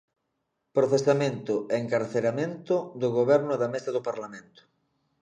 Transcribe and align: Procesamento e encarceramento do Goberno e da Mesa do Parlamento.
Procesamento 0.77 1.55
e 1.71 1.75
encarceramento 1.83 2.75
do 3.01 3.07
Goberno 3.17 3.51
e 3.53 3.61
da 3.61 3.71
Mesa 3.73 3.89
do 3.95 4.01
Parlamento. 4.09 4.61